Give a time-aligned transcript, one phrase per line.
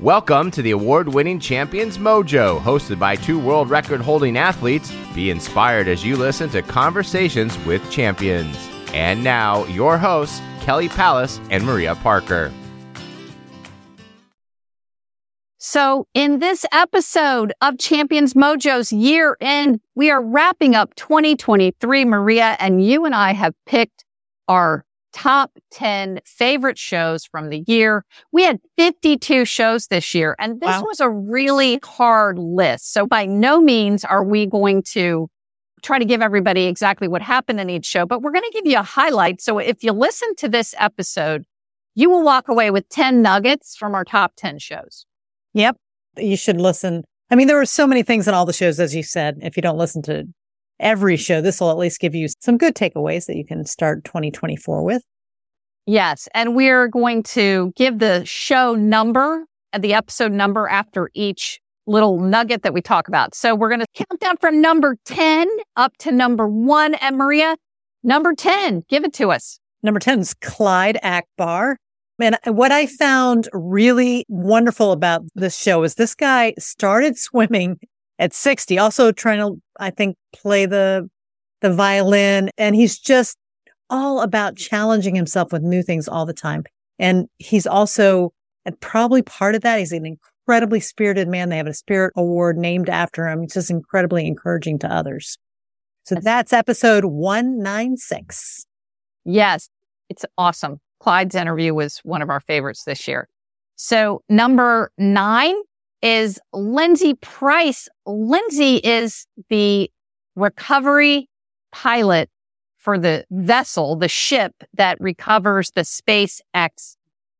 [0.00, 4.90] Welcome to the award winning Champions Mojo, hosted by two world record holding athletes.
[5.14, 8.56] Be inspired as you listen to conversations with champions.
[8.94, 12.50] And now, your hosts, Kelly Palace and Maria Parker.
[15.58, 22.06] So, in this episode of Champions Mojo's year end, we are wrapping up 2023.
[22.06, 24.06] Maria and you and I have picked
[24.48, 28.04] our top 10 favorite shows from the year.
[28.32, 30.84] We had 52 shows this year, and this wow.
[30.84, 32.92] was a really hard list.
[32.92, 35.28] So by no means are we going to
[35.82, 38.66] try to give everybody exactly what happened in each show, but we're going to give
[38.66, 39.40] you a highlight.
[39.40, 41.44] So if you listen to this episode,
[41.94, 45.06] you will walk away with 10 nuggets from our top 10 shows.
[45.54, 45.76] Yep.
[46.16, 47.04] You should listen.
[47.30, 49.38] I mean, there were so many things in all the shows, as you said.
[49.42, 50.24] If you don't listen to
[50.80, 51.40] every show.
[51.40, 55.02] This will at least give you some good takeaways that you can start 2024 with.
[55.86, 56.28] Yes.
[56.34, 62.20] And we're going to give the show number, and the episode number after each little
[62.20, 63.34] nugget that we talk about.
[63.34, 66.94] So we're going to count down from number 10 up to number one.
[66.94, 67.56] And Maria,
[68.02, 69.58] number 10, give it to us.
[69.82, 71.76] Number 10 is Clyde Akbar.
[72.20, 77.78] And what I found really wonderful about this show is this guy started swimming
[78.20, 81.08] at 60, also trying to, I think, play the,
[81.62, 82.50] the violin.
[82.58, 83.36] And he's just
[83.88, 86.62] all about challenging himself with new things all the time.
[86.98, 88.32] And he's also,
[88.64, 91.48] and probably part of that, he's an incredibly spirited man.
[91.48, 93.40] They have a spirit award named after him.
[93.40, 95.38] He's just incredibly encouraging to others.
[96.04, 98.66] So that's episode 196.
[99.24, 99.70] Yes,
[100.10, 100.78] it's awesome.
[101.00, 103.28] Clyde's interview was one of our favorites this year.
[103.76, 105.54] So number nine
[106.02, 107.88] is Lindsay Price.
[108.06, 109.90] Lindsay is the
[110.36, 111.28] recovery
[111.72, 112.30] pilot
[112.78, 116.96] for the vessel, the ship that recovers the SpaceX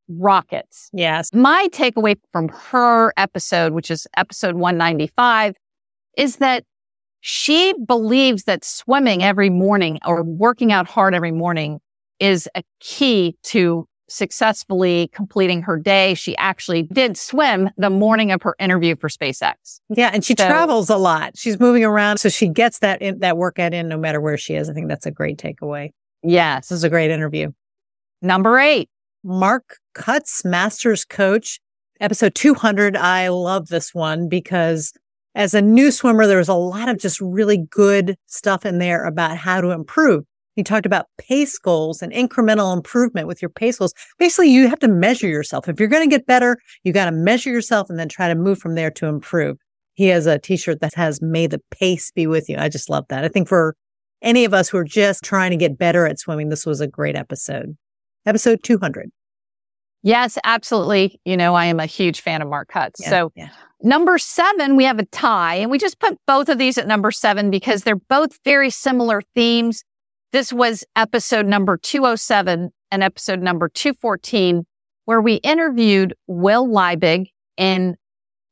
[0.09, 0.91] rockets.
[0.93, 1.33] Yes.
[1.33, 5.55] My takeaway from her episode, which is episode 195,
[6.17, 6.65] is that
[7.21, 11.81] she believes that swimming every morning or working out hard every morning
[12.19, 16.15] is a key to successfully completing her day.
[16.15, 19.81] She actually did swim the morning of her interview for SpaceX.
[19.89, 21.37] Yeah, and she so, travels a lot.
[21.37, 24.55] She's moving around, so she gets that in, that workout in no matter where she
[24.55, 24.69] is.
[24.69, 25.91] I think that's a great takeaway.
[26.23, 27.51] Yes, this is a great interview.
[28.21, 28.91] Number eight,
[29.25, 31.61] Mark Kutz, Masters Coach,
[32.01, 32.97] episode 200.
[32.97, 34.93] I love this one because
[35.35, 39.05] as a new swimmer, there was a lot of just really good stuff in there
[39.05, 40.25] about how to improve.
[40.61, 43.95] You talked about pace goals and incremental improvement with your pace goals.
[44.19, 45.71] Basically, you have to measure yourself.
[45.71, 48.35] If you're going to get better, you got to measure yourself and then try to
[48.35, 49.57] move from there to improve.
[49.95, 52.59] He has a t-shirt that has may the pace be with you.
[52.59, 53.25] I just love that.
[53.25, 53.75] I think for
[54.21, 56.87] any of us who are just trying to get better at swimming, this was a
[56.87, 57.75] great episode.
[58.27, 59.11] Episode 200.
[60.03, 61.23] Yes, absolutely.
[61.25, 62.97] You know, I am a huge fan of Mark Kutz.
[63.01, 63.49] Yeah, so yeah.
[63.83, 67.11] number seven, we have a tie and we just put both of these at number
[67.11, 69.85] seven because they're both very similar themes.
[70.33, 74.65] This was episode number 207 and episode number 214,
[75.05, 77.27] where we interviewed Will Liebig
[77.57, 77.97] in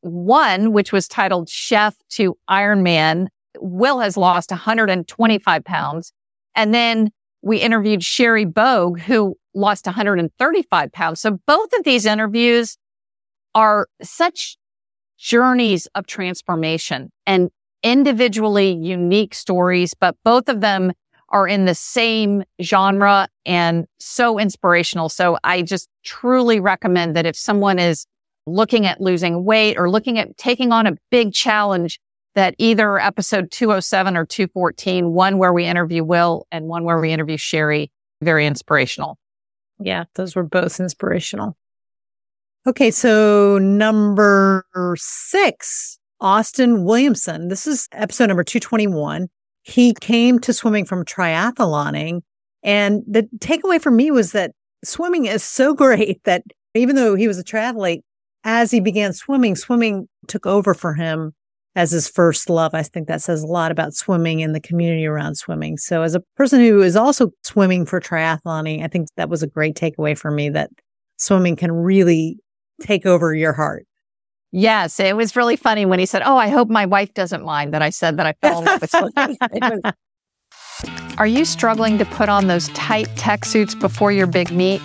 [0.01, 3.29] one, which was titled Chef to Iron Man.
[3.61, 6.13] Will has lost 125 pounds.
[6.57, 7.11] And then
[7.43, 11.21] we interviewed Sherrie Bogue, who lost 135 pounds.
[11.21, 12.77] So both of these interviews
[13.55, 14.57] are such
[15.17, 17.51] journeys of transformation and
[17.85, 20.93] individually unique stories, but both of them
[21.31, 25.09] are in the same genre and so inspirational.
[25.09, 28.07] So I just truly recommend that if someone is
[28.47, 32.01] looking at losing weight or looking at taking on a big challenge,
[32.35, 37.11] that either episode 207 or 214, one where we interview Will and one where we
[37.11, 37.91] interview Sherrie,
[38.23, 39.19] very inspirational.
[39.81, 41.57] Yeah, those were both inspirational.
[42.67, 44.65] Okay, so number
[44.97, 47.49] six, Austin Williamson.
[47.49, 49.29] This is episode number 221
[49.69, 52.23] he came to swimming from triathloning.
[52.63, 54.53] And the takeaway for me was that
[54.83, 56.43] swimming is so great that
[56.75, 58.01] even though he was a triathlete,
[58.45, 61.33] as he began swimming, swimming took over for him
[61.75, 62.73] as his first love.
[62.73, 65.77] I think that says a lot about swimming and the community around swimming.
[65.77, 69.47] So as a person who is also swimming for triathloning, I think that was a
[69.47, 70.71] great takeaway for me that
[71.19, 72.39] swimming can really
[72.81, 73.87] take over your heart.
[74.51, 77.75] Yes, it was really funny when he said, "Oh, I hope my wife doesn't mind
[77.75, 79.83] that I said that I fell in love with swimming."
[81.19, 84.81] Are you struggling to put on those tight tech suits before your big meet?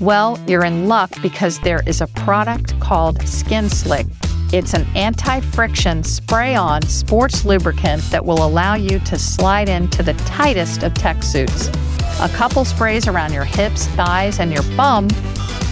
[0.00, 4.06] Well, you're in luck because there is a product called Skin Slick.
[4.52, 10.02] It's an anti friction spray on sports lubricant that will allow you to slide into
[10.02, 11.68] the tightest of tech suits.
[12.20, 15.08] A couple sprays around your hips, thighs, and your bum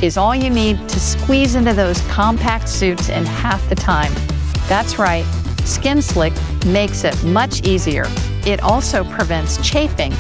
[0.02, 4.12] is all you need to squeeze into those compact suits in half the time.
[4.68, 5.24] That's right,
[5.64, 6.32] Skin Slick
[6.66, 8.04] makes it much easier.
[8.44, 10.12] It also prevents chafing.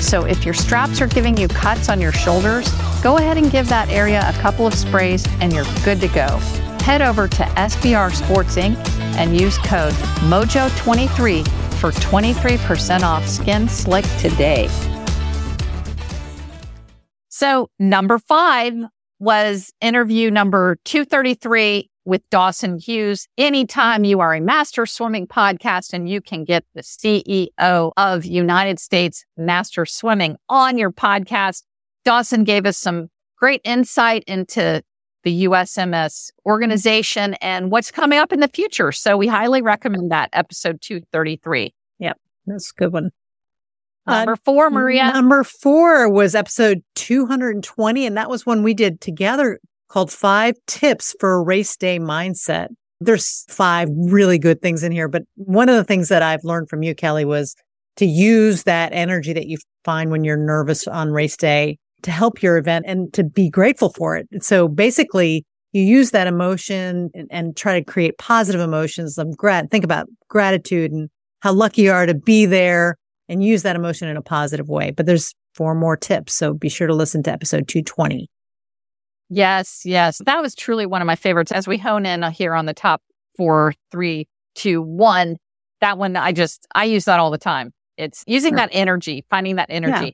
[0.00, 2.70] So if your straps are giving you cuts on your shoulders,
[3.02, 6.38] go ahead and give that area a couple of sprays and you're good to go.
[6.82, 8.76] Head over to SBR Sports Inc.
[9.16, 9.92] and use code
[10.30, 14.68] MOJO23 for 23% off Skin Slick today.
[17.28, 18.74] So, number five
[19.18, 23.28] was interview number 233 with Dawson Hughes.
[23.36, 28.78] Anytime you are a master swimming podcast and you can get the CEO of United
[28.78, 31.64] States Master Swimming on your podcast,
[32.04, 34.82] Dawson gave us some great insight into
[35.24, 38.92] the USMS organization and what's coming up in the future.
[38.92, 41.74] So we highly recommend that episode 233.
[41.98, 42.18] Yep.
[42.46, 43.10] That's a good one.
[44.08, 45.12] Uh, number four, Maria.
[45.12, 48.06] Number four was episode 220.
[48.06, 52.68] And that was one we did together called Five Tips for a Race Day Mindset.
[53.00, 55.08] There's five really good things in here.
[55.08, 57.54] But one of the things that I've learned from you, Kelly, was
[57.96, 62.42] to use that energy that you find when you're nervous on race day to help
[62.42, 64.26] your event and to be grateful for it.
[64.40, 69.70] So basically, you use that emotion and, and try to create positive emotions of grat.
[69.70, 72.96] Think about gratitude and how lucky you are to be there
[73.28, 74.90] and use that emotion in a positive way.
[74.90, 76.34] But there's four more tips.
[76.34, 78.30] So be sure to listen to episode 220.
[79.30, 80.20] Yes, yes.
[80.24, 81.52] That was truly one of my favorites.
[81.52, 83.02] As we hone in uh, here on the top
[83.36, 85.36] four, three, two, one,
[85.80, 87.72] that one, I just, I use that all the time.
[87.96, 88.58] It's using sure.
[88.58, 90.06] that energy, finding that energy.
[90.06, 90.10] Yeah.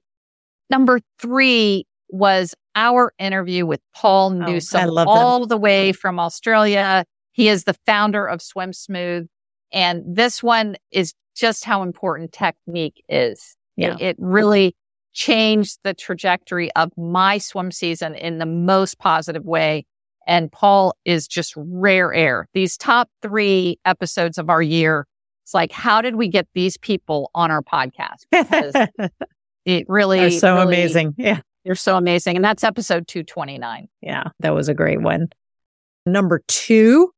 [0.70, 5.48] Number three was our interview with Paul oh, Newsome, oh, all them.
[5.48, 7.04] the way from Australia.
[7.32, 9.28] He is the founder of Swim Smooth.
[9.72, 13.56] And this one is just how important technique is.
[13.76, 13.94] Yeah.
[13.94, 14.76] It, it really
[15.12, 19.86] changed the trajectory of my swim season in the most positive way.
[20.26, 22.48] And Paul is just rare air.
[22.54, 25.06] These top three episodes of our year,
[25.44, 28.24] it's like, how did we get these people on our podcast?
[29.64, 31.14] it really is so really, amazing.
[31.18, 31.40] Yeah.
[31.64, 32.36] They're so amazing.
[32.36, 33.88] And that's episode 229.
[34.02, 35.28] Yeah, that was a great one.
[36.06, 37.13] Number two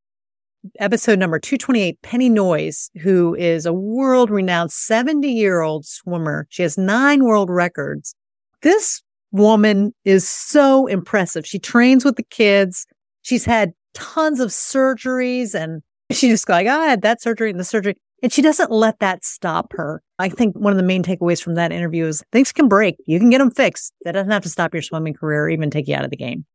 [0.79, 6.47] episode number 228, Penny Noyes, who is a world renowned 70 year old swimmer.
[6.49, 8.15] She has nine world records.
[8.61, 11.45] This woman is so impressive.
[11.45, 12.85] She trains with the kids.
[13.21, 15.81] She's had tons of surgeries and
[16.11, 17.95] she just like, oh, I had that surgery and the surgery.
[18.23, 20.01] And she doesn't let that stop her.
[20.17, 22.95] I think one of the main takeaways from that interview is things can break.
[23.05, 23.93] You can get them fixed.
[24.03, 26.17] That doesn't have to stop your swimming career or even take you out of the
[26.17, 26.45] game.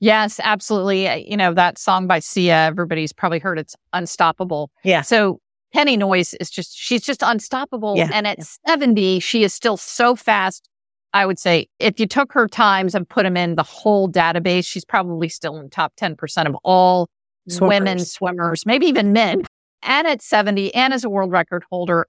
[0.00, 1.08] Yes, absolutely.
[1.08, 4.70] Uh, you know, that song by Sia, everybody's probably heard it's unstoppable.
[4.82, 5.02] Yeah.
[5.02, 5.40] So
[5.72, 7.96] Penny Noyes is just, she's just unstoppable.
[7.96, 8.10] Yeah.
[8.12, 8.44] And at yeah.
[8.66, 10.68] 70, she is still so fast.
[11.12, 14.64] I would say if you took her times and put them in the whole database,
[14.66, 17.08] she's probably still in the top 10% of all
[17.48, 17.68] Swimmers.
[17.68, 19.42] women swimmers, maybe even men.
[19.82, 22.06] And at 70 and as a world record holder,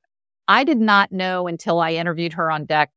[0.47, 2.91] I did not know until I interviewed her on deck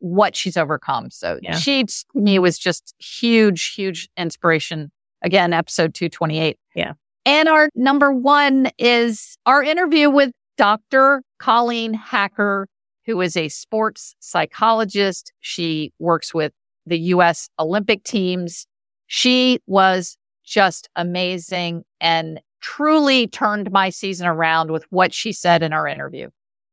[0.00, 1.10] what she's overcome.
[1.10, 1.56] So yeah.
[1.56, 4.90] she to me was just huge, huge inspiration.
[5.22, 6.58] Again, episode 228.
[6.74, 6.94] Yeah.
[7.26, 11.22] And our number one is our interview with Dr.
[11.38, 12.66] Colleen Hacker,
[13.06, 15.32] who is a sports psychologist.
[15.40, 16.52] She works with
[16.86, 17.48] the U.S.
[17.58, 18.66] Olympic teams.
[19.06, 25.72] She was just amazing and truly turned my season around with what she said in
[25.72, 26.28] our interview.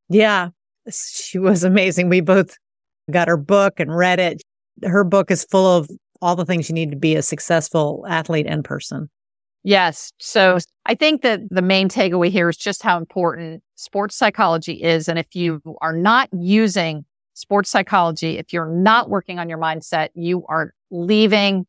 [0.08, 0.50] Yeah,
[0.90, 2.08] she was amazing.
[2.08, 2.56] We both
[3.10, 4.42] got her book and read it.
[4.84, 5.88] Her book is full of
[6.20, 9.08] all the things you need to be a successful athlete and person.
[9.64, 10.12] Yes.
[10.18, 15.08] So I think that the main takeaway here is just how important sports psychology is.
[15.08, 20.08] And if you are not using sports psychology, if you're not working on your mindset,
[20.14, 21.66] you are leaving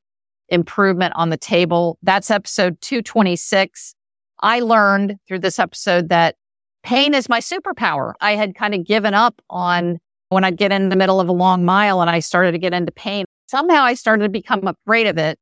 [0.49, 1.97] improvement on the table.
[2.01, 3.95] That's episode 226.
[4.41, 6.35] I learned through this episode that
[6.83, 8.13] pain is my superpower.
[8.21, 11.33] I had kind of given up on when I'd get in the middle of a
[11.33, 15.07] long mile and I started to get into pain, somehow I started to become afraid
[15.07, 15.37] of it.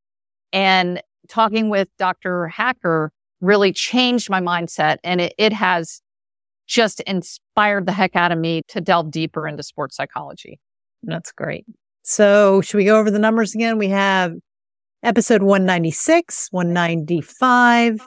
[0.53, 2.47] And talking with Dr.
[2.47, 6.01] Hacker really changed my mindset and it, it has
[6.67, 10.59] just inspired the heck out of me to delve deeper into sports psychology.
[11.03, 11.65] That's great.
[12.03, 13.77] So, should we go over the numbers again?
[13.77, 14.33] We have
[15.03, 17.99] episode 196, 195,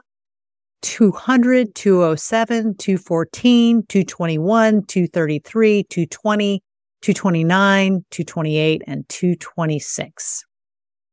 [0.83, 6.63] 200, 207, 214, 221, 233, 220,
[7.03, 10.45] 229, 228, and 226.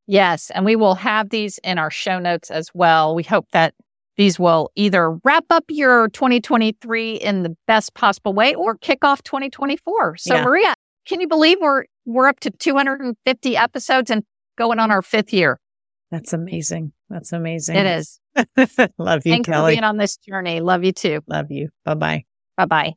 [0.08, 0.52] Yes.
[0.52, 3.14] And we will have these in our show notes as well.
[3.14, 3.74] We hope that
[4.16, 9.22] these will either wrap up your 2023 in the best possible way or kick off
[9.24, 10.18] 2024.
[10.18, 10.44] So, yeah.
[10.44, 10.74] Maria,
[11.06, 14.24] can you believe we're we're up to 250 episodes and
[14.58, 15.60] going on our fifth year?
[16.10, 16.94] That's amazing.
[17.10, 17.76] That's amazing.
[17.76, 18.20] It is.
[18.98, 19.74] Love you, Thanks Kelly.
[19.74, 20.62] for being on this journey.
[20.62, 21.22] Love you too.
[21.28, 21.70] Love you.
[21.86, 22.26] Bye bye.
[22.56, 22.94] Bye bye.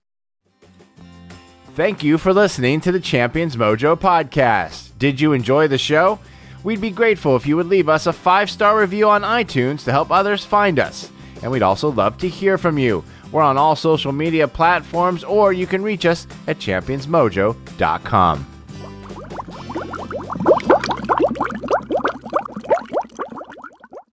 [1.75, 4.91] Thank you for listening to the Champions Mojo podcast.
[4.99, 6.19] Did you enjoy the show?
[6.65, 9.93] We'd be grateful if you would leave us a five star review on iTunes to
[9.93, 11.11] help others find us.
[11.43, 13.05] And we'd also love to hear from you.
[13.33, 18.47] We're on all social media platforms, or you can reach us at championsmojo.com.